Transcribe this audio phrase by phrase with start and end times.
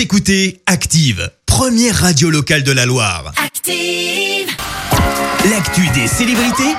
[0.00, 3.34] Vous écoutez Active, première radio locale de la Loire.
[3.36, 4.48] Active.
[5.50, 6.74] L'actu des célébrités,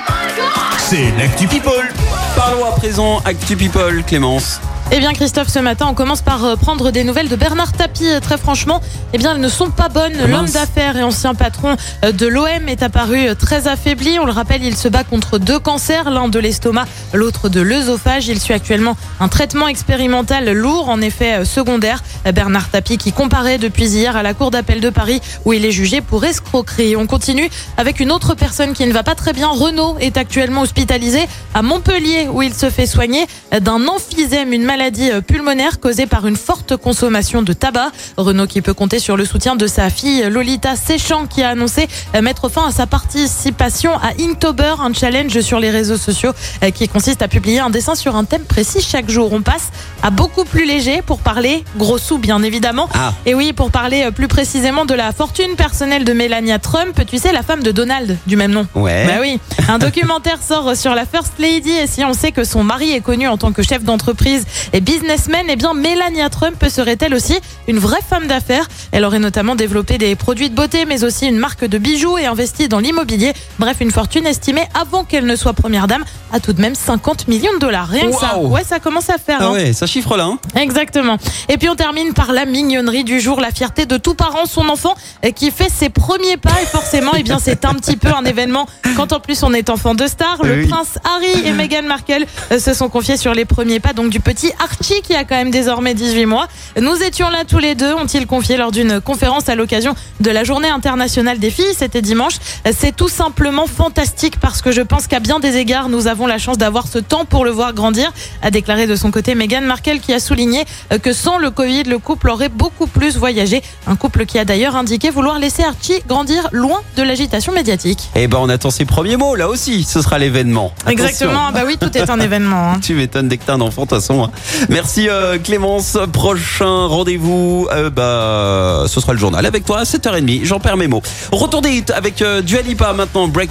[0.90, 1.88] c'est l'actu People.
[2.34, 4.60] Parlons à présent Actu People, Clémence.
[4.94, 8.10] Eh bien Christophe, ce matin, on commence par euh, prendre des nouvelles de Bernard Tapie.
[8.20, 8.82] Très franchement,
[9.14, 10.12] eh bien, elles ne sont pas bonnes.
[10.22, 14.18] Oh, L'homme d'affaires et ancien patron euh, de l'OM est apparu euh, très affaibli.
[14.18, 16.84] On le rappelle, il se bat contre deux cancers, l'un de l'estomac,
[17.14, 18.28] l'autre de l'œsophage.
[18.28, 22.02] Il suit actuellement un traitement expérimental lourd, en effet secondaire.
[22.34, 25.72] Bernard Tapie qui comparaît depuis hier à la Cour d'appel de Paris où il est
[25.72, 26.96] jugé pour escroquerie.
[26.96, 27.48] On continue
[27.78, 29.48] avec une autre personne qui ne va pas très bien.
[29.48, 33.26] Renaud est actuellement hospitalisé à Montpellier où il se fait soigner
[33.58, 37.90] d'un emphysème, une maladie euh, pulmonaire causée par une forte consommation de tabac.
[38.16, 41.88] Renaud qui peut compter sur le soutien de sa fille Lolita Séchant qui a annoncé
[42.14, 46.32] euh, mettre fin à sa participation à Inktober, un challenge sur les réseaux sociaux
[46.62, 49.32] euh, qui consiste à publier un dessin sur un thème précis chaque jour.
[49.32, 49.70] On passe
[50.02, 52.88] à beaucoup plus léger pour parler gros sous bien évidemment.
[52.94, 53.12] Ah.
[53.26, 57.18] Et oui, pour parler euh, plus précisément de la fortune personnelle de Melania Trump, tu
[57.18, 58.66] sais, la femme de Donald, du même nom.
[58.74, 59.06] Ouais.
[59.06, 62.64] Bah oui, un documentaire sort sur la First Lady et si on sait que son
[62.64, 67.14] mari est connu en tant que chef d'entreprise et businessman, eh bien Melania Trump serait-elle
[67.14, 68.68] aussi une vraie femme d'affaires?
[68.90, 72.26] Elle aurait notamment développé des produits de beauté mais aussi une marque de bijoux et
[72.26, 73.32] investi dans l'immobilier.
[73.58, 77.28] Bref, une fortune estimée avant qu'elle ne soit première dame à tout de même 50
[77.28, 77.88] millions de dollars.
[77.88, 78.38] Rien que ça.
[78.38, 79.38] Ouais, ça commence à faire.
[79.40, 79.52] Ah hein.
[79.52, 80.24] ouais, ça chiffre là.
[80.24, 80.38] Hein.
[80.60, 81.16] Exactement.
[81.48, 84.68] Et puis on termine par la mignonnerie du jour, la fierté de tout parent, son
[84.68, 84.94] enfant
[85.24, 88.24] euh, qui fait ses premiers pas et forcément, eh bien c'est un petit peu un
[88.24, 88.66] événement
[88.96, 90.42] quand en plus on est enfant de star.
[90.42, 90.66] Le Oui.
[90.68, 94.20] prince Harry et Meghan Markle euh, se sont confiés sur les premiers pas donc du
[94.20, 96.46] petit Archie qui a quand même désormais 18 mois.
[96.80, 100.44] Nous étions là tous les deux, ont-ils confié lors d'une conférence à l'occasion de la
[100.44, 102.34] journée internationale des filles, c'était dimanche.
[102.66, 106.21] Euh, C'est tout simplement fantastique parce que je pense qu'à bien des égards, nous avons
[106.26, 109.62] la chance d'avoir ce temps pour le voir grandir, a déclaré de son côté Meghan
[109.62, 113.62] Markle qui a souligné euh, que sans le Covid, le couple aurait beaucoup plus voyagé.
[113.86, 118.10] Un couple qui a d'ailleurs indiqué vouloir laisser Archie grandir loin de l'agitation médiatique.
[118.14, 120.72] Eh ben on attend ses premiers mots là aussi, ce sera l'événement.
[120.88, 122.72] Exactement, bah oui, tout est un événement.
[122.72, 122.80] hein.
[122.82, 124.24] Tu m'étonnes dès que t'as un enfant, de toute façon.
[124.24, 124.30] hein.
[124.68, 125.96] Merci euh, Clémence.
[126.12, 130.44] Prochain rendez-vous, euh, bah, ce sera le journal avec toi à 7h30.
[130.44, 131.02] J'en perds mes mots.
[131.32, 133.28] Retour des hits avec euh, Dua Lipa maintenant.
[133.28, 133.50] Break.